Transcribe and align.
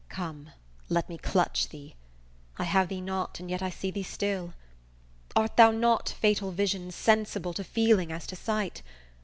Come, 0.09 0.49
let 0.89 1.09
me 1.09 1.19
clutch 1.19 1.69
thee; 1.69 1.95
I 2.57 2.63
have 2.63 2.87
thee 2.87 3.01
not, 3.01 3.39
and 3.39 3.51
yet 3.51 3.61
I 3.61 3.69
see 3.69 3.91
thee 3.91 4.01
still, 4.01 4.55
Art 5.35 5.57
thou 5.57 5.69
not, 5.69 6.09
fatal 6.09 6.49
vision, 6.51 6.89
sensible 6.89 7.53
To 7.53 7.63
feeling 7.63 8.11
as 8.11 8.25
to 8.25 8.35
sight? 8.35 8.81